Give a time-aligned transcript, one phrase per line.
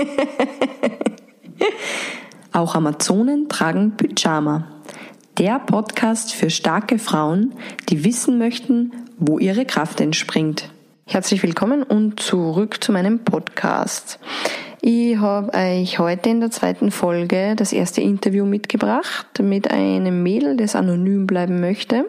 [2.52, 4.66] Auch Amazonen tragen Pyjama.
[5.38, 7.54] Der Podcast für starke Frauen,
[7.88, 10.70] die wissen möchten, wo ihre Kraft entspringt.
[11.06, 14.18] Herzlich willkommen und zurück zu meinem Podcast.
[14.82, 20.56] Ich habe euch heute in der zweiten Folge das erste Interview mitgebracht mit einem Mädel,
[20.56, 22.06] das anonym bleiben möchte.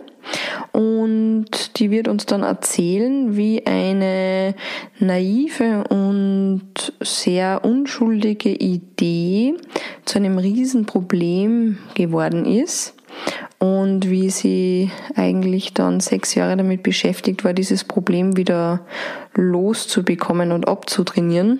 [0.72, 4.56] Und die wird uns dann erzählen, wie eine
[5.00, 9.56] naive und sehr unschuldige Idee
[10.06, 12.94] zu einem Riesenproblem geworden ist
[13.60, 18.86] und wie sie eigentlich dann sechs Jahre damit beschäftigt war, dieses Problem wieder
[19.34, 21.60] loszubekommen und abzutrainieren.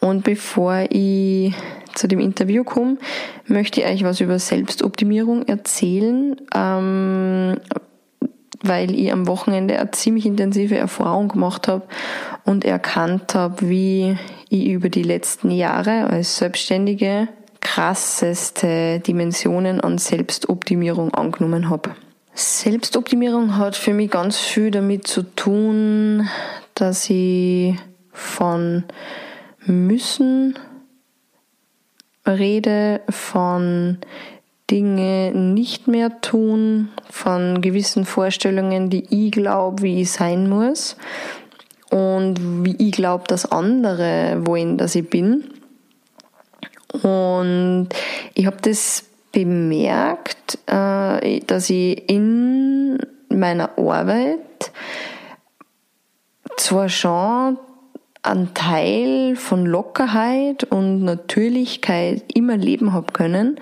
[0.00, 1.54] Und bevor ich
[1.94, 2.98] zu dem Interview komme,
[3.46, 7.56] möchte ich euch was über Selbstoptimierung erzählen, ähm,
[8.62, 11.84] weil ich am Wochenende eine ziemlich intensive Erfahrung gemacht habe
[12.44, 14.16] und erkannt habe, wie
[14.48, 17.28] ich über die letzten Jahre als Selbstständige
[17.60, 21.90] krasseste Dimensionen an Selbstoptimierung angenommen habe.
[22.34, 26.28] Selbstoptimierung hat für mich ganz viel damit zu tun,
[26.74, 27.74] dass ich
[28.12, 28.84] von
[29.68, 30.58] müssen
[32.26, 33.98] rede, von
[34.70, 40.96] Dinge nicht mehr tun, von gewissen Vorstellungen, die ich glaube, wie ich sein muss
[41.90, 45.44] und wie ich glaube, dass andere wollen, dass ich bin.
[47.02, 47.88] Und
[48.34, 54.72] ich habe das bemerkt, äh, dass ich in meiner Arbeit
[56.56, 57.58] zwar schon
[58.28, 63.58] einen Teil von Lockerheit und Natürlichkeit immer leben habe können,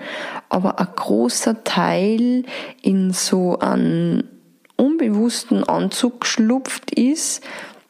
[0.49, 2.43] aber ein großer Teil
[2.81, 4.27] in so einen
[4.75, 7.43] unbewussten Anzug geschlupft ist,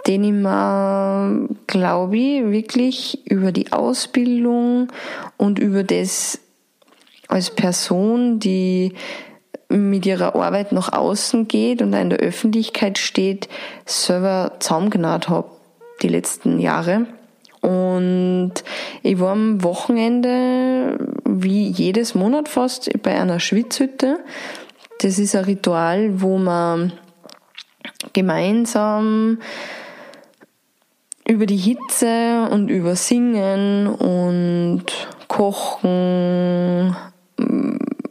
[0.05, 4.91] den ich mir, glaube ich, wirklich über die Ausbildung
[5.35, 6.39] und über das
[7.27, 8.93] als Person, die
[9.69, 13.49] mit ihrer Arbeit nach außen geht und in der Öffentlichkeit steht,
[13.85, 15.56] selber zusammengenäht habe
[16.01, 17.05] die letzten Jahre.
[17.61, 18.53] Und
[19.03, 24.19] ich war am Wochenende, wie jedes Monat fast, bei einer Schwitzhütte.
[25.01, 26.93] Das ist ein Ritual, wo man
[28.13, 29.39] gemeinsam
[31.27, 34.85] über die Hitze und über Singen und
[35.27, 36.95] Kochen,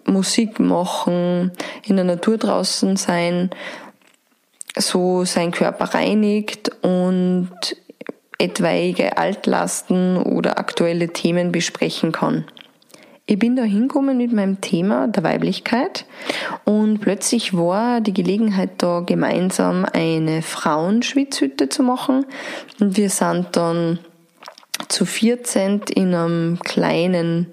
[0.05, 1.53] Musik machen,
[1.85, 3.51] in der Natur draußen sein,
[4.77, 7.51] so seinen Körper reinigt und
[8.39, 12.45] etwaige Altlasten oder aktuelle Themen besprechen kann.
[13.29, 16.05] Ich bin da hingekommen mit meinem Thema der Weiblichkeit
[16.65, 22.25] und plötzlich war die Gelegenheit da, gemeinsam eine Frauenschwitzhütte zu machen.
[22.79, 23.99] Und wir sind dann
[24.89, 27.49] zu 14 in einem kleinen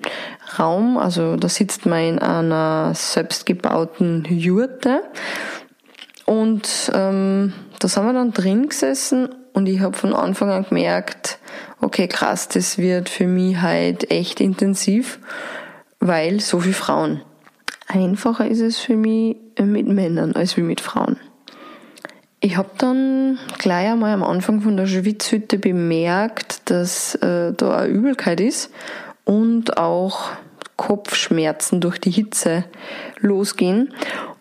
[0.59, 5.01] Raum, also da sitzt man in einer selbstgebauten Jurte
[6.25, 11.37] und ähm, da sind wir dann drin gesessen und ich habe von Anfang an gemerkt,
[11.81, 15.19] okay, krass, das wird für mich halt echt intensiv,
[15.99, 17.21] weil so viele Frauen.
[17.87, 21.17] Einfacher ist es für mich mit Männern als wie mit Frauen.
[22.39, 27.87] Ich habe dann gleich einmal am Anfang von der Schwitzhütte bemerkt, dass äh, da eine
[27.87, 28.71] Übelkeit ist
[29.23, 30.31] und auch
[30.75, 32.65] Kopfschmerzen durch die Hitze
[33.19, 33.93] losgehen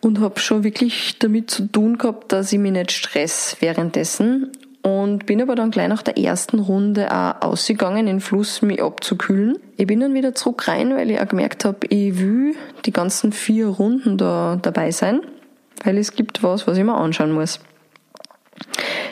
[0.03, 4.51] und habe schon wirklich damit zu tun gehabt, dass ich mich nicht stress währenddessen
[4.83, 8.83] und bin aber dann gleich nach der ersten Runde auch ausgegangen, in den Fluss mich
[8.83, 9.59] abzukühlen.
[9.77, 13.33] Ich bin dann wieder zurück rein, weil ich auch gemerkt habe, ich will die ganzen
[13.33, 15.21] vier Runden da dabei sein,
[15.85, 17.61] weil es gibt was, was ich mir anschauen muss.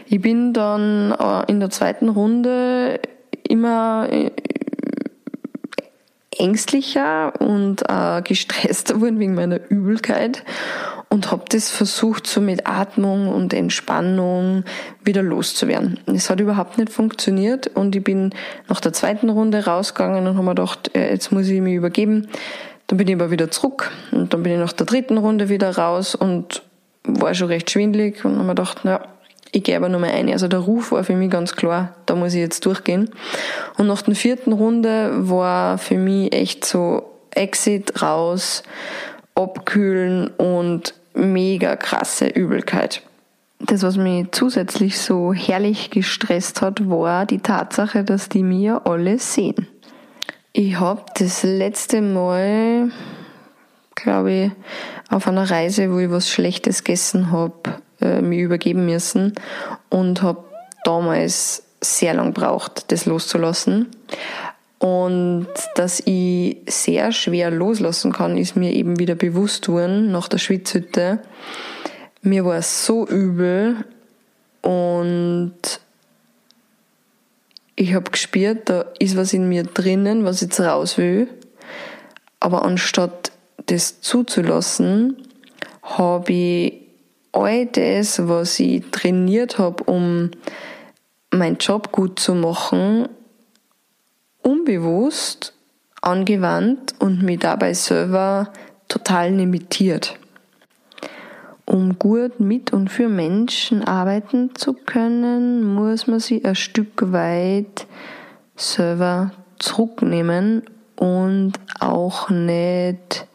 [0.07, 3.01] Ich bin dann äh, in der zweiten Runde
[3.49, 4.31] immer äh,
[6.41, 10.43] ängstlicher und äh, gestresster geworden wegen meiner Übelkeit
[11.09, 14.65] und habe das versucht, so mit Atmung und Entspannung
[15.05, 15.99] wieder loszuwerden.
[16.07, 18.31] Es hat überhaupt nicht funktioniert und ich bin
[18.69, 22.29] nach der zweiten Runde rausgegangen und habe mir gedacht, äh, jetzt muss ich mich übergeben.
[22.87, 25.77] Dann bin ich aber wieder zurück und dann bin ich nach der dritten Runde wieder
[25.77, 26.63] raus und
[27.05, 29.01] war schon recht schwindlig und habe mir gedacht, na,
[29.53, 30.31] ich gehe aber nur mal ein.
[30.31, 33.11] Also der Ruf war für mich ganz klar, da muss ich jetzt durchgehen.
[33.79, 37.03] Und nach der vierten Runde war für mich echt so
[37.33, 38.63] Exit raus,
[39.35, 43.03] abkühlen und mega krasse Übelkeit.
[43.59, 49.19] Das, was mich zusätzlich so herrlich gestresst hat, war die Tatsache, dass die mir alle
[49.19, 49.69] sehen.
[50.53, 52.91] Ich habe das letzte Mal,
[53.95, 54.51] glaube ich,
[55.11, 57.53] auf einer Reise, wo ich was Schlechtes gegessen habe,
[58.01, 59.35] äh, mich übergeben müssen
[59.89, 60.45] und habe
[60.85, 63.89] damals sehr lang braucht, das loszulassen.
[64.79, 70.39] Und dass ich sehr schwer loslassen kann, ist mir eben wieder bewusst worden nach der
[70.39, 71.21] Schwitzhütte.
[72.23, 73.85] Mir war es so übel
[74.63, 75.53] und
[77.77, 81.29] ich habe gespürt, da ist was in mir drinnen, was jetzt raus will.
[82.39, 83.33] Aber anstatt
[83.67, 85.17] das zuzulassen,
[85.83, 86.80] habe ich
[87.33, 90.31] all das, was ich trainiert habe, um
[91.33, 93.09] meinen Job gut zu machen,
[94.43, 95.55] unbewusst
[96.03, 98.53] angewandt und mich dabei selber
[98.89, 100.19] total limitiert.
[101.67, 107.87] Um gut mit und für Menschen arbeiten zu können, muss man sich ein Stück weit
[108.57, 110.65] selber zurücknehmen
[110.97, 113.27] und auch nicht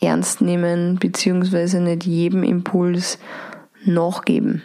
[0.00, 3.18] ernst nehmen, beziehungsweise nicht jedem Impuls
[3.84, 4.62] nachgeben.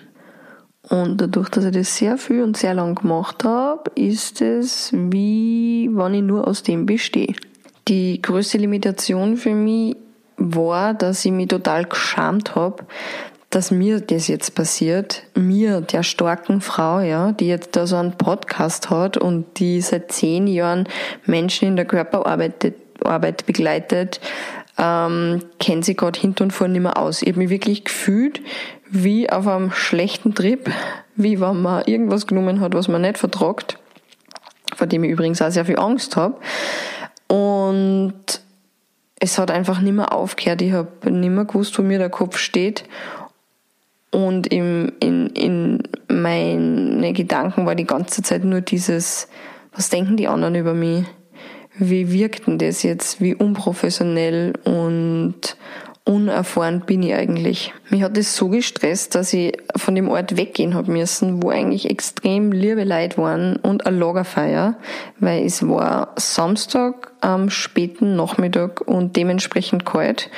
[0.89, 5.89] Und dadurch, dass ich das sehr viel und sehr lang gemacht habe, ist es wie
[5.91, 7.33] wenn ich nur aus dem bestehe.
[7.87, 9.95] Die größte Limitation für mich
[10.37, 12.85] war, dass ich mich total geschämt habe,
[13.49, 18.17] dass mir das jetzt passiert, mir, der starken Frau, ja, die jetzt da so einen
[18.17, 20.87] Podcast hat und die seit zehn Jahren
[21.25, 22.73] Menschen in der Körperarbeit
[23.03, 24.19] Arbeit begleitet,
[24.77, 27.22] ähm, kennt sie gerade hinten und vorne nicht mehr aus.
[27.22, 28.42] Ich habe mich wirklich gefühlt
[28.89, 30.69] wie auf einem schlechten Trip,
[31.16, 33.77] wie wenn man irgendwas genommen hat, was man nicht vertragt,
[34.75, 36.38] vor dem ich übrigens auch sehr viel Angst habe.
[37.27, 38.13] Und
[39.19, 40.62] es hat einfach nicht mehr aufgehört.
[40.62, 42.83] Ich habe nicht mehr gewusst, wo mir der Kopf steht.
[44.12, 49.28] Und im, in, in meine Gedanken war die ganze Zeit nur dieses,
[49.74, 51.06] was denken die anderen über mich?
[51.77, 53.19] Wie wirkt denn das jetzt?
[53.19, 55.57] Wie unprofessionell und
[56.06, 57.74] unerfahren bin ich eigentlich.
[57.89, 61.89] Mich hat es so gestresst, dass ich von dem Ort weggehen hab müssen, wo eigentlich
[61.89, 64.75] extrem liebe Leute waren und ein Lagerfeuer,
[65.19, 70.30] weil es war Samstag am späten Nachmittag und dementsprechend kalt.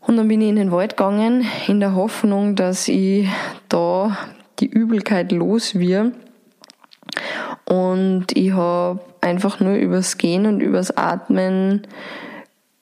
[0.00, 3.28] Und dann bin ich in den Wald gegangen, in der Hoffnung, dass ich
[3.68, 4.16] da
[4.58, 6.14] die Übelkeit los wird.
[7.66, 11.86] Und ich habe einfach nur übers Gehen und übers Atmen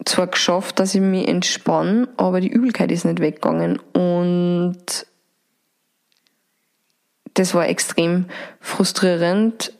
[0.04, 3.78] zwar geschafft, dass ich mich entspanne, aber die Übelkeit ist nicht weggegangen.
[3.92, 5.06] Und
[7.34, 8.26] das war extrem
[8.60, 9.72] frustrierend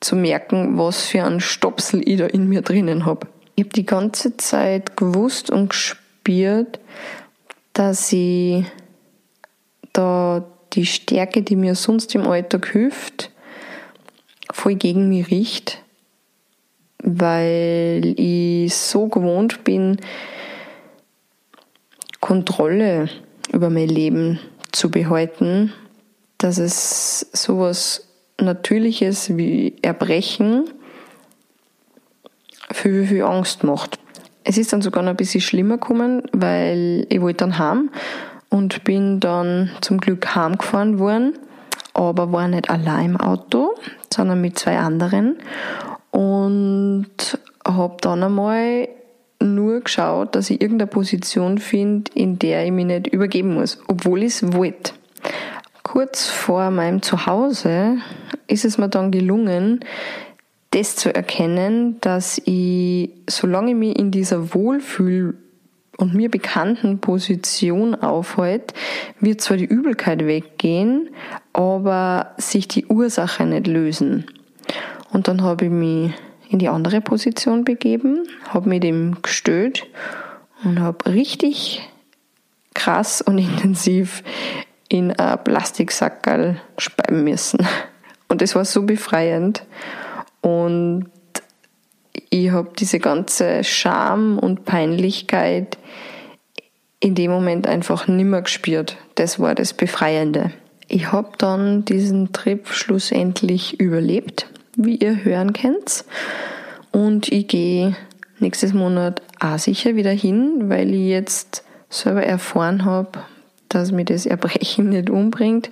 [0.00, 3.26] zu merken, was für einen Stopsel ich da in mir drinnen habe.
[3.56, 6.80] Ich habe die ganze Zeit gewusst und gespürt,
[7.72, 8.64] dass ich
[9.92, 13.29] da die Stärke, die mir sonst im Alltag hilft,
[14.52, 15.82] voll gegen mich riecht
[17.02, 19.98] weil ich so gewohnt bin,
[22.20, 23.08] Kontrolle
[23.52, 24.38] über mein Leben
[24.72, 25.72] zu behalten,
[26.38, 28.06] dass es sowas
[28.38, 30.70] Natürliches wie Erbrechen
[32.72, 33.98] viel, viel Angst macht.
[34.44, 37.90] Es ist dann sogar noch ein bisschen schlimmer gekommen, weil ich wollte dann heim
[38.48, 41.38] und bin dann zum Glück heimgefahren worden,
[41.94, 43.74] aber war nicht allein im Auto,
[44.12, 45.36] sondern mit zwei anderen
[46.10, 47.08] und
[47.66, 48.88] habe dann einmal
[49.42, 54.22] nur geschaut, dass ich irgendeine Position finde, in der ich mich nicht übergeben muss, obwohl
[54.22, 54.92] ich es wollte.
[55.82, 57.98] Kurz vor meinem Zuhause
[58.46, 59.80] ist es mir dann gelungen,
[60.70, 65.36] das zu erkennen, dass ich, solange ich mich in dieser Wohlfühl
[66.00, 68.74] und mir bekannten Position aufhalte,
[69.20, 71.10] wird zwar die Übelkeit weggehen,
[71.52, 74.26] aber sich die Ursache nicht lösen.
[75.12, 76.12] Und dann habe ich mich
[76.48, 79.86] in die andere Position begeben, habe mit ihm gestöht
[80.64, 81.88] und habe richtig
[82.74, 84.22] krass und intensiv
[84.88, 87.66] in ein Plastiksackerl speiben müssen.
[88.28, 89.64] Und es war so befreiend.
[90.40, 91.10] Und
[92.30, 95.78] ich habe diese ganze Scham und Peinlichkeit
[97.00, 98.96] in dem Moment einfach nimmer gespürt.
[99.14, 100.52] Das war das Befreiende.
[100.88, 106.04] Ich habe dann diesen Trip schlussendlich überlebt wie ihr hören könnt.
[106.92, 107.96] Und ich gehe
[108.38, 113.20] nächstes Monat auch sicher wieder hin, weil ich jetzt selber erfahren habe,
[113.68, 115.70] dass mir das Erbrechen nicht umbringt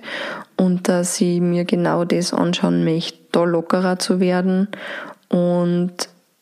[0.57, 4.67] und dass ich mir genau das anschauen möchte, da lockerer zu werden
[5.29, 5.93] und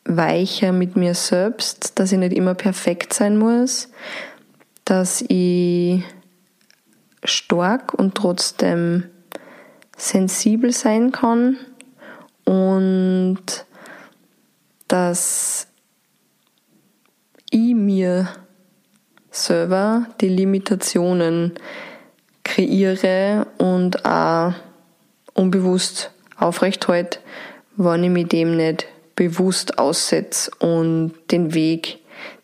[0.08, 3.90] weicher mit mir selbst, dass ich nicht immer perfekt sein muss,
[4.84, 6.02] dass ich
[7.22, 9.04] stark und trotzdem
[9.96, 11.58] sensibel sein kann
[12.44, 13.66] und
[14.88, 15.66] dass
[17.50, 18.28] ich mir
[19.30, 21.52] selber die Limitationen
[22.44, 24.54] kreiere und auch
[25.34, 27.18] unbewusst aufrecht halte,
[27.76, 28.86] wenn ich mich dem nicht
[29.18, 31.98] bewusst aussetze und den Weg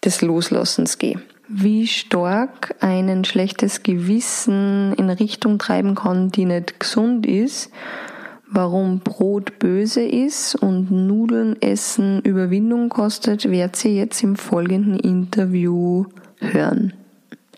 [0.05, 1.21] des Loslassens gehe.
[1.47, 7.71] Wie stark ein schlechtes Gewissen in Richtung treiben kann, die nicht gesund ist,
[8.51, 16.07] warum Brot böse ist und Nudeln essen Überwindung kostet, werdet ihr jetzt im folgenden Interview
[16.41, 16.93] hören.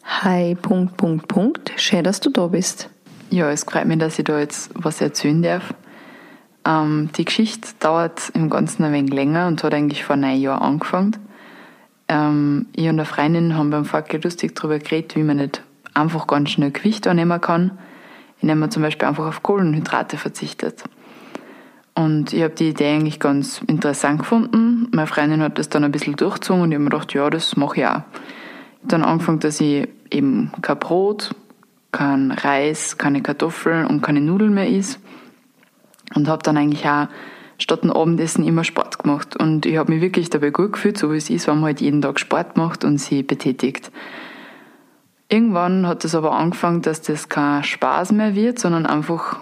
[0.04, 1.72] Hi, Punkt, Punkt, Punkt.
[1.76, 2.90] Schön, dass du da bist.
[3.30, 5.72] Ja, es freut mich, dass ich da jetzt was erzählen darf.
[6.66, 10.60] Ähm, die Geschichte dauert im Ganzen ein wenig länger und hat eigentlich vor einem Jahr
[10.62, 11.16] angefangen.
[12.08, 15.62] Ähm, ich und eine Freundin haben beim Fackel lustig darüber geredet, wie man nicht
[15.94, 17.78] einfach ganz schnell Gewicht annehmen kann,
[18.40, 20.82] indem man zum Beispiel einfach auf Kohlenhydrate verzichtet.
[21.94, 24.88] Und ich habe die Idee eigentlich ganz interessant gefunden.
[24.92, 27.56] Meine Freundin hat das dann ein bisschen durchgezogen und ich habe mir gedacht, ja, das
[27.56, 27.90] mache ich auch.
[27.90, 31.34] Ich habe dann angefangen, dass ich eben kein Brot,
[31.92, 35.00] kein Reis, keine Kartoffeln und keine Nudeln mehr isst.
[36.14, 37.08] Und habe dann eigentlich auch
[37.58, 39.36] statt dem Abendessen immer Sport gemacht.
[39.36, 41.80] Und ich habe mich wirklich dabei gut gefühlt, so wie es ist, wenn man halt
[41.80, 43.90] jeden Tag Sport macht und sich betätigt.
[45.28, 49.40] Irgendwann hat es aber angefangen, dass das kein Spaß mehr wird, sondern einfach,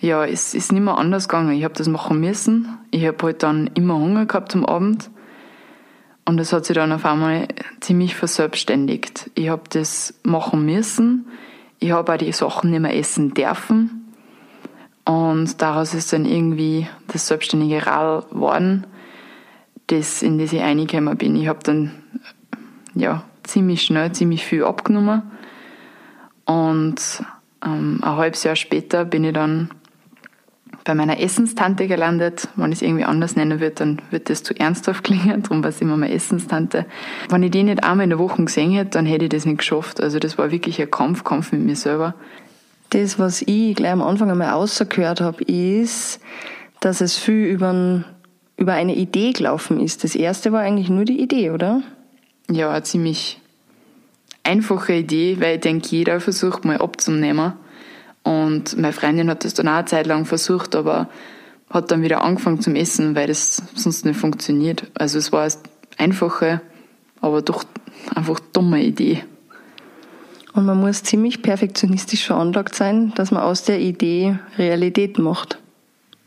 [0.00, 1.52] ja, es ist nicht mehr anders gegangen.
[1.52, 2.78] Ich habe das machen müssen.
[2.90, 5.10] Ich habe halt dann immer Hunger gehabt am Abend.
[6.24, 7.48] Und es hat sich dann auf einmal
[7.80, 9.30] ziemlich verselbstständigt.
[9.34, 11.26] Ich habe das machen müssen.
[11.78, 13.97] Ich habe auch die Sachen nicht mehr essen dürfen.
[15.08, 18.86] Und daraus ist dann irgendwie das selbstständige Rad geworden,
[19.86, 21.34] das, in das ich reingekommen bin.
[21.34, 21.92] Ich habe dann
[22.94, 25.22] ja, ziemlich schnell ziemlich viel abgenommen.
[26.44, 27.24] Und
[27.64, 29.70] ähm, ein halbes Jahr später bin ich dann
[30.84, 32.48] bei meiner Essenstante gelandet.
[32.56, 35.42] Wenn ich es irgendwie anders nennen würde, dann wird das zu ernsthaft klingen.
[35.42, 36.84] Darum war es immer meine Essenstante.
[37.30, 39.60] Wenn ich die nicht einmal in der Woche gesehen hätte, dann hätte ich das nicht
[39.60, 40.02] geschafft.
[40.02, 42.14] Also das war wirklich ein Kampf, Kampf mit mir selber.
[42.90, 46.20] Das, was ich gleich am Anfang einmal rausgehört habe, ist,
[46.80, 48.04] dass es viel über,
[48.56, 50.04] über eine Idee gelaufen ist.
[50.04, 51.82] Das erste war eigentlich nur die Idee, oder?
[52.50, 53.40] Ja, eine ziemlich
[54.42, 57.52] einfache Idee, weil ich denke, jeder versucht mal abzunehmen.
[58.22, 61.08] Und meine Freundin hat das dann auch eine Zeit lang versucht, aber
[61.70, 64.84] hat dann wieder angefangen zum Essen, weil das sonst nicht funktioniert.
[64.94, 65.52] Also es war eine
[65.98, 66.62] einfache,
[67.20, 67.64] aber doch
[68.14, 69.22] einfach dumme Idee.
[70.58, 75.60] Und man muss ziemlich perfektionistisch veranlagt sein, dass man aus der Idee Realität macht.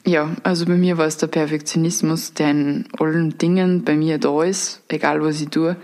[0.05, 4.41] Ja, also bei mir war es der Perfektionismus, der in allen Dingen bei mir da
[4.43, 5.75] ist, egal was ich tue.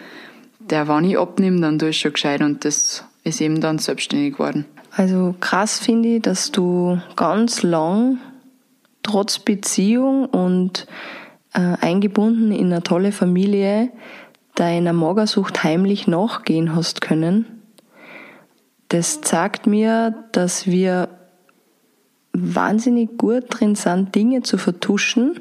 [0.61, 4.35] Der, wenn ich abnehme, dann tue ich schon gescheit und das ist eben dann selbstständig
[4.35, 4.63] geworden.
[4.95, 8.17] Also krass finde ich, dass du ganz lang
[9.03, 10.87] trotz Beziehung und
[11.51, 13.89] äh, eingebunden in eine tolle Familie
[14.55, 17.56] deiner Magersucht heimlich nachgehen hast können.
[18.89, 21.09] Das zeigt mir, dass wir
[22.33, 25.39] wahnsinnig gut drin sind, Dinge zu vertuschen.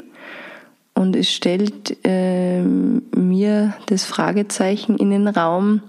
[0.95, 5.83] Und es stellt äh, mir das Fragezeichen in den Raum,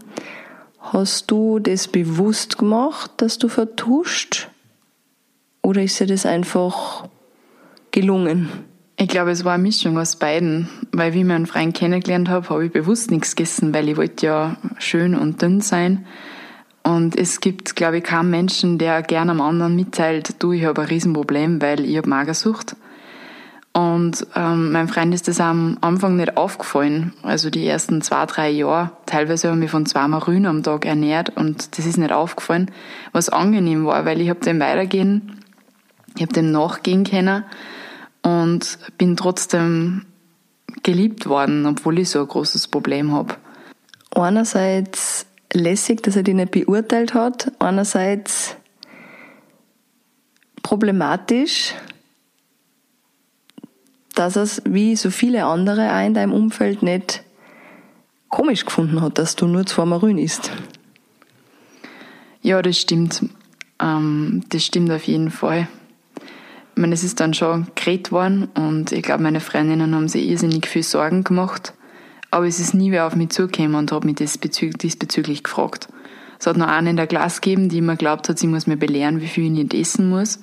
[0.93, 4.47] Hast du das bewusst gemacht, dass du vertuscht?
[5.61, 7.09] Oder ist dir das einfach
[7.91, 8.49] gelungen?
[8.95, 12.49] Ich glaube, es war eine Mischung aus beiden, weil wie ich meinen Freund kennengelernt habe,
[12.49, 16.05] habe ich bewusst nichts gegessen, weil ich wollte ja schön und dünn sein.
[16.87, 20.83] Und es gibt, glaube ich, keinen Menschen, der gerne am anderen mitteilt, du, ich habe
[20.83, 22.77] ein Riesenproblem, weil ich habe Magersucht.
[23.73, 27.11] Und ähm, meinem Freund ist das am Anfang nicht aufgefallen.
[27.23, 28.91] Also die ersten zwei, drei Jahre.
[29.05, 32.71] Teilweise habe ich mich von zweimal Rühen am Tag ernährt und das ist nicht aufgefallen.
[33.11, 35.41] Was angenehm war, weil ich habe dem weitergehen,
[36.15, 37.43] ich habe dem nachgehen können
[38.23, 40.05] und bin trotzdem
[40.83, 43.35] geliebt worden, obwohl ich so ein großes Problem habe.
[44.15, 48.55] Einerseits lässig, dass er die nicht beurteilt hat, einerseits
[50.63, 51.73] problematisch,
[54.15, 57.23] dass es wie so viele andere auch in deinem Umfeld nicht
[58.29, 60.51] komisch gefunden hat, dass du nur zweimal Rühen isst.
[62.41, 63.23] Ja, das stimmt.
[63.79, 65.67] Ähm, das stimmt auf jeden Fall.
[66.75, 70.27] Ich meine, es ist dann schon geredet worden und ich glaube, meine Freundinnen haben sich
[70.27, 71.73] irrsinnig viel Sorgen gemacht.
[72.31, 75.87] Aber es ist nie wer auf mich zugekommen und hat mich diesbezüglich gefragt.
[76.39, 78.77] Es hat noch einen in der Klasse gegeben, die immer glaubt hat, sie muss mir
[78.77, 80.39] belehren, wie viel ich nicht essen muss.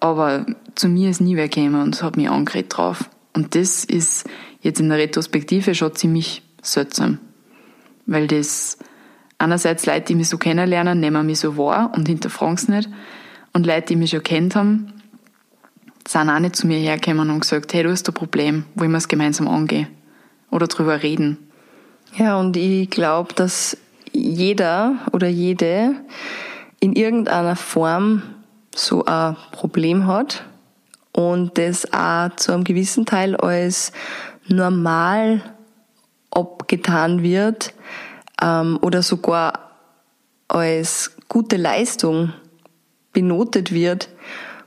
[0.00, 3.08] Aber zu mir ist nie wer gekommen und hat mich angeredet drauf.
[3.34, 4.28] Und das ist
[4.62, 7.18] jetzt in der Retrospektive schon ziemlich seltsam.
[8.06, 8.78] Weil das
[9.38, 12.88] einerseits Leute, die mich so kennenlernen, nehmen mich so wahr und hinterfragen es nicht.
[13.52, 14.94] Und Leute, die mich schon kennt haben,
[16.08, 18.98] sind auch nicht zu mir hergekommen und gesagt, hey, du hast ein Problem, wollen wir
[18.98, 19.86] es gemeinsam angehen
[20.50, 21.38] oder drüber reden.
[22.16, 23.76] Ja, und ich glaube, dass
[24.12, 25.94] jeder oder jede
[26.80, 28.22] in irgendeiner Form
[28.74, 30.44] so ein Problem hat
[31.12, 33.92] und das auch zu einem gewissen Teil als
[34.46, 35.42] normal
[36.30, 37.74] abgetan wird
[38.42, 39.70] ähm, oder sogar
[40.48, 42.32] als gute Leistung
[43.12, 44.08] benotet wird,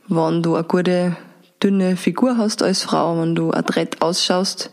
[0.08, 1.16] wenn du eine gute
[1.64, 4.72] dünne Figur hast als Frau, wenn du adrett ausschaust.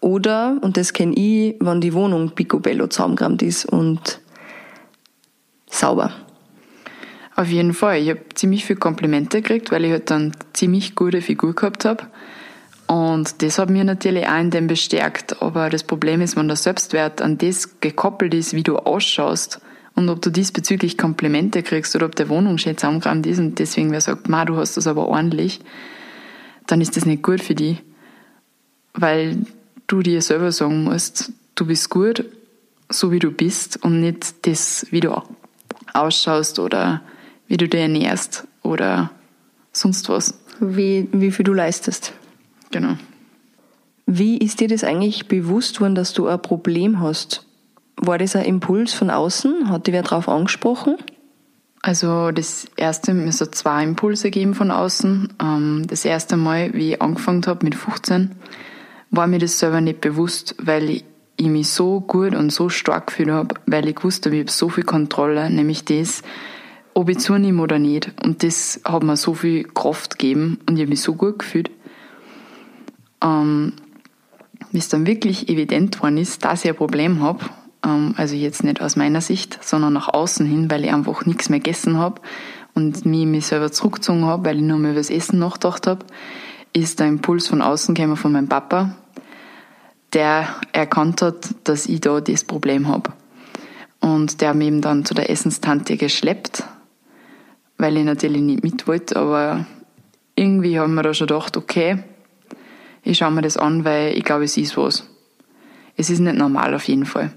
[0.00, 4.20] Oder, und das kenne ich, wenn die Wohnung picobello zusammengerammt ist und
[5.70, 6.12] sauber.
[7.34, 7.98] Auf jeden Fall.
[7.98, 12.04] Ich habe ziemlich viele Komplimente gekriegt, weil ich halt dann ziemlich gute Figur gehabt habe.
[12.86, 15.42] Und das hat mir natürlich auch in dem bestärkt.
[15.42, 19.60] Aber das Problem ist, wenn der Selbstwert an das gekoppelt ist, wie du ausschaust
[19.94, 23.90] und ob du diesbezüglich Komplimente kriegst oder ob der Wohnung schön zusammengerammt ist und deswegen
[23.90, 25.60] wer sagt, ma, du hast das aber ordentlich,
[26.68, 27.82] dann ist das nicht gut für dich.
[28.94, 29.38] Weil
[29.86, 32.24] du dir selber sagen musst, du bist gut,
[32.88, 35.20] so wie du bist und nicht das, wie du
[35.92, 37.02] ausschaust oder
[37.48, 39.10] wie du dich ernährst oder
[39.72, 40.34] sonst was.
[40.60, 42.12] Wie, wie viel du leistest.
[42.70, 42.96] Genau.
[44.06, 47.46] Wie ist dir das eigentlich bewusst worden, dass du ein Problem hast?
[47.96, 49.70] War das ein Impuls von außen?
[49.70, 50.96] Hat dich wer darauf angesprochen?
[51.80, 55.34] Also das erste, es hat zwei Impulse gegeben von außen.
[55.40, 58.32] Ähm, das erste Mal, wie ich angefangen habe mit 15,
[59.10, 61.04] war mir das selber nicht bewusst, weil ich,
[61.40, 64.68] mich so gut und so stark gefühlt habe, weil ich gewusst habe, ich habe so
[64.68, 66.22] viel Kontrolle, nämlich das,
[66.94, 68.10] ob ich zunehme oder nicht.
[68.24, 71.70] Und das hat mir so viel Kraft gegeben und ich habe mich so gut gefühlt.
[73.22, 73.74] Ähm,
[74.72, 77.44] wie es dann wirklich evident geworden ist, dass ich ein Problem habe,
[77.80, 81.60] also jetzt nicht aus meiner Sicht, sondern nach außen hin, weil ich einfach nichts mehr
[81.60, 82.20] gegessen habe
[82.74, 86.04] und mich, mich selber zurückgezogen habe, weil ich nur mehr über das Essen nachgedacht habe,
[86.72, 88.94] ist der Impuls von außen gekommen von meinem Papa,
[90.12, 93.12] der erkannt hat, dass ich da das Problem habe.
[94.00, 96.64] Und der hat mich eben dann zu der Essenstante geschleppt,
[97.78, 99.66] weil ich natürlich nicht mit wollte, aber
[100.34, 102.02] irgendwie haben wir da schon gedacht, okay,
[103.02, 105.08] ich schaue mir das an, weil ich glaube, es ist was.
[105.96, 107.32] Es ist nicht normal auf jeden Fall.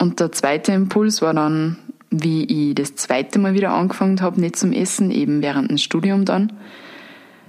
[0.00, 1.76] Und der zweite Impuls war dann,
[2.10, 6.24] wie ich das zweite Mal wieder angefangen habe, nicht zum Essen, eben während dem Studium
[6.24, 6.54] dann,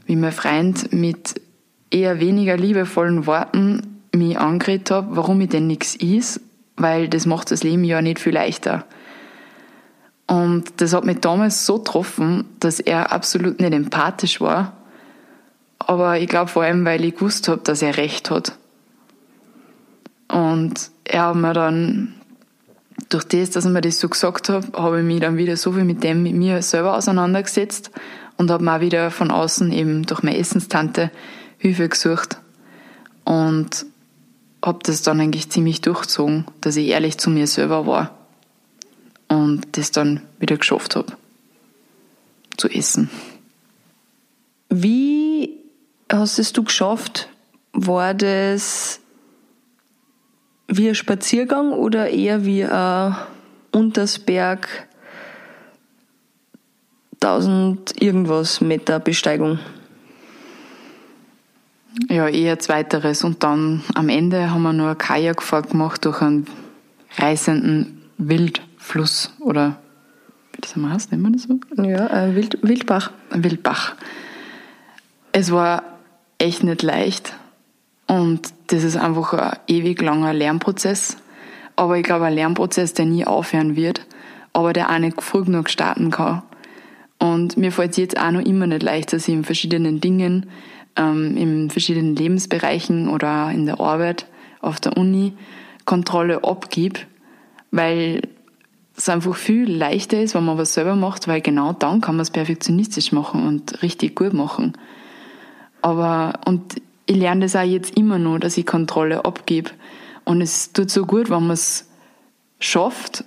[0.06, 1.40] wie mein Freund mit
[1.92, 6.42] eher weniger liebevollen Worten mich angeredet hat, warum ich denn nichts is,
[6.76, 8.84] weil das macht das Leben ja nicht viel leichter.
[10.28, 14.74] Und das hat mich damals so getroffen, dass er absolut nicht empathisch war.
[15.80, 18.58] Aber ich glaube vor allem, weil ich gewusst habe, dass er recht hat.
[20.28, 22.16] Und er hat mir dann
[23.10, 25.74] durch das, dass er mir das so gesagt hat, habe ich mich dann wieder so
[25.74, 27.92] viel mit dem, mit mir selber auseinandergesetzt
[28.38, 31.12] und habe mir auch wieder von außen eben durch meine Essenstante
[31.58, 32.38] Hilfe gesucht
[33.24, 33.86] und
[34.64, 38.18] habe das dann eigentlich ziemlich durchzogen, dass ich ehrlich zu mir selber war
[39.28, 41.14] und das dann wieder geschafft habe
[42.58, 43.10] zu essen.
[44.70, 45.58] Wie
[46.12, 47.30] hast es du geschafft?
[47.74, 49.01] War das
[50.72, 53.16] wie ein Spaziergang oder eher wie ein
[53.72, 54.88] Untersberg
[57.16, 59.60] 1000 irgendwas Meter Besteigung?
[62.10, 63.24] Ja, eher zweiteres.
[63.24, 66.48] Und dann am Ende haben wir nur eine Kajakfahrt gemacht durch einen
[67.18, 69.78] reißenden Wildfluss oder
[70.54, 71.60] wie das heißt, nennen wir das so?
[71.84, 73.12] Ja, ein Wild, Wildbach.
[73.30, 73.96] Ein Wildbach.
[75.32, 75.84] Es war
[76.38, 77.34] echt nicht leicht.
[78.12, 81.16] Und das ist einfach ein ewig langer Lernprozess.
[81.78, 84.06] Aber ich glaube, ein Lernprozess, der nie aufhören wird,
[84.52, 86.42] aber der auch nicht früh genug starten kann.
[87.20, 90.48] Und mir fällt es jetzt auch noch immer nicht leicht, dass ich in verschiedenen Dingen,
[90.98, 94.26] ähm, in verschiedenen Lebensbereichen oder in der Arbeit,
[94.60, 95.32] auf der Uni,
[95.86, 97.00] Kontrolle abgib,
[97.72, 98.24] weil
[98.98, 102.24] es einfach viel leichter ist, wenn man was selber macht, weil genau dann kann man
[102.24, 104.74] es perfektionistisch machen und richtig gut machen.
[105.82, 106.76] Aber, und
[107.12, 109.72] ich lerne das auch jetzt immer noch, dass ich Kontrolle abgebe.
[110.24, 111.90] Und es tut so gut, wenn man es
[112.60, 113.26] schafft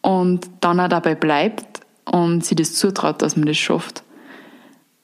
[0.00, 4.04] und dann auch dabei bleibt und sich das zutraut, dass man das schafft.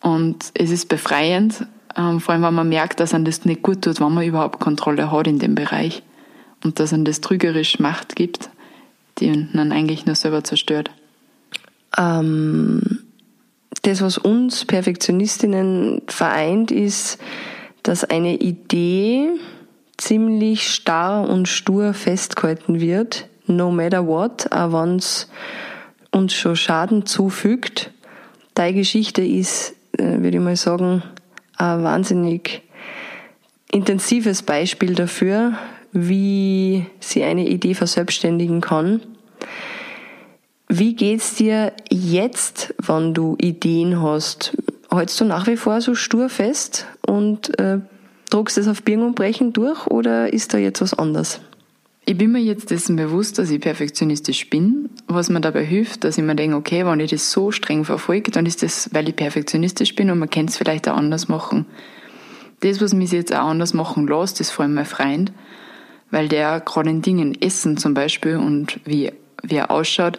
[0.00, 3.82] Und es ist befreiend, ähm, vor allem wenn man merkt, dass man das nicht gut
[3.82, 6.02] tut, wenn man überhaupt Kontrolle hat in dem Bereich
[6.62, 8.50] und dass man das trügerisch Macht gibt,
[9.18, 10.90] die dann eigentlich nur selber zerstört.
[11.98, 13.00] Ähm,
[13.82, 17.18] das, was uns Perfektionistinnen vereint, ist,
[17.82, 19.30] dass eine Idee
[19.96, 25.28] ziemlich starr und stur festgehalten wird, no matter what, auch wenn es
[26.10, 27.90] uns schon Schaden zufügt.
[28.54, 31.02] Deine Geschichte ist, äh, würde ich mal sagen,
[31.56, 32.62] ein wahnsinnig
[33.70, 35.54] intensives Beispiel dafür,
[35.92, 39.00] wie sie eine Idee verselbstständigen kann.
[40.68, 44.56] Wie geht's dir jetzt, wenn du Ideen hast?
[44.98, 47.78] Hältst du nach wie vor so stur fest und äh,
[48.30, 51.40] druckst es auf Birgen und Brechen durch oder ist da jetzt was anderes?
[52.04, 56.18] Ich bin mir jetzt dessen bewusst, dass ich perfektionistisch bin, was mir dabei hilft, dass
[56.18, 59.14] ich mir denke, okay, wenn ich das so streng verfolge, dann ist das, weil ich
[59.14, 61.66] perfektionistisch bin und man kann es vielleicht auch anders machen.
[62.60, 65.32] Das, was mich jetzt auch anders machen lässt, ist vor allem mein Freund,
[66.10, 69.12] weil der gerade in Dingen Essen zum Beispiel und wie,
[69.44, 70.18] wie er ausschaut,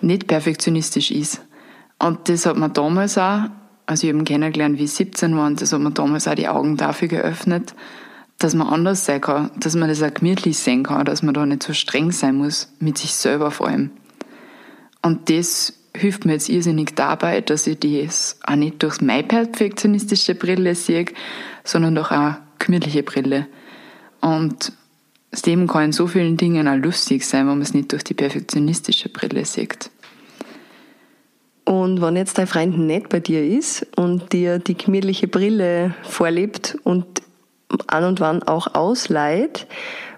[0.00, 1.42] nicht perfektionistisch ist.
[1.98, 3.50] Und das hat mir damals auch,
[3.88, 6.34] also ich habe ihn kennengelernt, wie ich 17 war, und das hat mir damals auch
[6.34, 7.74] die Augen dafür geöffnet,
[8.38, 11.46] dass man anders sein kann, dass man das auch gemütlich sehen kann, dass man da
[11.46, 13.90] nicht so streng sein muss, mit sich selber vor allem.
[15.00, 20.34] Und das hilft mir jetzt irrsinnig dabei, dass ich das auch nicht durch meine perfektionistische
[20.34, 21.06] Brille sehe,
[21.64, 23.46] sondern durch eine gemütliche Brille.
[24.20, 24.70] Und
[25.30, 28.04] das Leben kann in so vielen Dingen auch lustig sein, wenn man es nicht durch
[28.04, 29.90] die perfektionistische Brille sieht.
[31.68, 36.78] Und wenn jetzt dein Freund nicht bei dir ist und dir die gemütliche Brille vorlebt
[36.82, 37.04] und
[37.86, 39.66] an und wann auch ausleiht.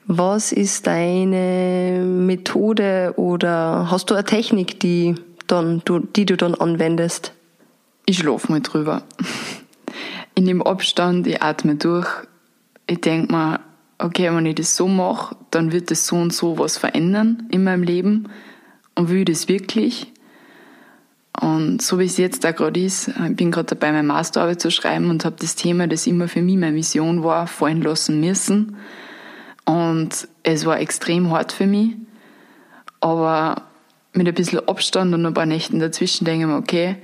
[0.06, 5.16] Was ist deine Methode oder hast du eine Technik, die,
[5.48, 7.32] dann, du, die du dann anwendest?
[8.06, 9.02] Ich schlafe mal drüber.
[10.36, 12.06] Ich nehme Abstand, ich atme durch.
[12.86, 13.58] Ich denke mir,
[13.98, 17.64] okay, wenn ich das so mache, dann wird das so und so was verändern in
[17.64, 18.28] meinem Leben.
[18.94, 20.12] Und will ich das wirklich?
[21.38, 24.70] Und so wie es jetzt da gerade ist, ich bin gerade dabei, meine Masterarbeit zu
[24.70, 28.76] schreiben und habe das Thema, das immer für mich meine Vision war, fallen lassen müssen.
[29.64, 31.92] Und es war extrem hart für mich.
[33.00, 33.62] Aber
[34.12, 36.96] mit ein bisschen Abstand und ein paar Nächten dazwischen denke ich mir, okay,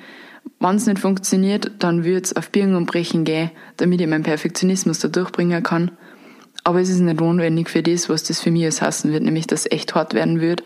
[0.60, 4.22] wenn es nicht funktioniert, dann wird es auf Birgen und Brechen gehen, damit ich meinen
[4.22, 5.92] Perfektionismus da durchbringen kann.
[6.64, 9.46] Aber es ist nicht notwendig für das, was das für mich als hassen wird, nämlich
[9.46, 10.64] dass es echt hart werden wird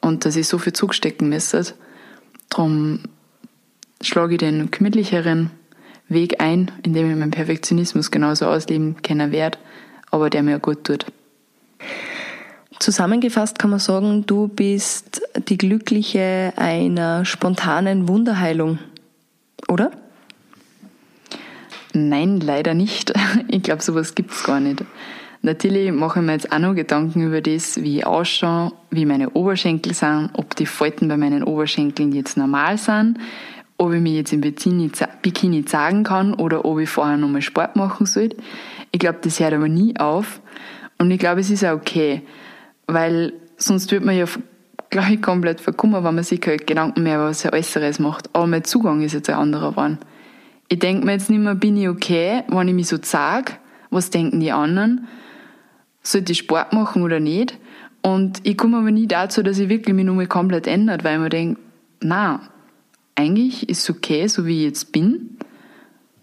[0.00, 1.64] und dass ich so viel zugstecken müsste.
[2.50, 3.00] Darum
[4.02, 5.50] schlage ich den gemütlicheren
[6.08, 9.58] Weg ein, indem ich meinen Perfektionismus genauso ausleben können werde,
[10.10, 11.06] aber der mir gut tut.
[12.80, 18.78] Zusammengefasst kann man sagen, du bist die Glückliche einer spontanen Wunderheilung,
[19.68, 19.90] oder?
[21.92, 23.12] Nein, leider nicht.
[23.48, 24.84] Ich glaube, sowas gibt es gar nicht.
[25.42, 29.30] Natürlich mache ich mir jetzt auch noch Gedanken über das, wie ich ausschaue, wie meine
[29.30, 33.18] Oberschenkel sind, ob die Falten bei meinen Oberschenkeln jetzt normal sind,
[33.78, 38.04] ob ich mich jetzt im Bikini, zeigen kann oder ob ich vorher nochmal Sport machen
[38.04, 38.36] sollte.
[38.92, 40.42] Ich glaube, das hört aber nie auf.
[40.98, 42.20] Und ich glaube, es ist auch okay,
[42.86, 44.26] weil sonst wird man ja
[44.90, 48.28] gleich komplett verkummer, wenn man sich halt Gedanken mehr über was Äußeres macht.
[48.34, 49.98] Aber mein Zugang ist jetzt ein anderer geworden.
[50.68, 53.52] Ich denke mir jetzt nicht mehr, bin ich okay, wenn ich mich so zeige,
[53.88, 55.08] was denken die anderen,
[56.02, 57.58] sollte ich Sport machen oder nicht.
[58.02, 61.20] Und ich komme aber nie dazu, dass ich wirklich mich nur komplett ändert, weil ich
[61.20, 61.60] mir denke,
[62.00, 62.40] na,
[63.14, 65.36] eigentlich ist es okay, so wie ich jetzt bin.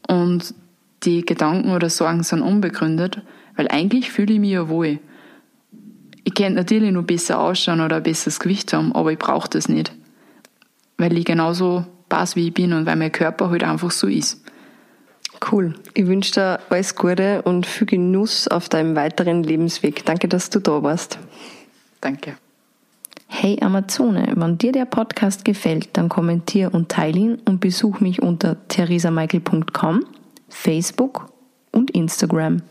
[0.08, 0.56] Und
[1.04, 3.22] die Gedanken oder Sorgen sind unbegründet,
[3.56, 5.00] weil eigentlich fühle ich mich ja wohl.
[6.24, 9.70] Ich könnte natürlich noch besser ausschauen oder ein besseres Gewicht haben, aber ich brauche das
[9.70, 9.94] nicht.
[10.98, 14.44] Weil ich genauso passe, wie ich bin und weil mein Körper halt einfach so ist.
[15.52, 15.76] Cool.
[15.94, 20.06] Ich wünsche dir alles Gute und viel Genuss auf deinem weiteren Lebensweg.
[20.06, 21.20] Danke, dass du da warst.
[22.02, 22.38] Danke.
[23.28, 28.22] Hey Amazone, wenn dir der Podcast gefällt, dann kommentier und teile ihn und besuch mich
[28.22, 30.06] unter theresamichael.com,
[30.50, 31.30] Facebook
[31.72, 32.62] und Instagram.